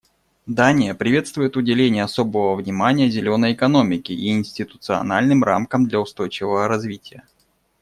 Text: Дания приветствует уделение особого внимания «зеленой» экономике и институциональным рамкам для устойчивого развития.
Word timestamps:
Дания 0.47 0.95
приветствует 0.95 1.55
уделение 1.55 2.03
особого 2.03 2.55
внимания 2.55 3.07
«зеленой» 3.11 3.53
экономике 3.53 4.15
и 4.15 4.31
институциональным 4.31 5.43
рамкам 5.43 5.85
для 5.87 5.99
устойчивого 6.01 6.67
развития. 6.67 7.21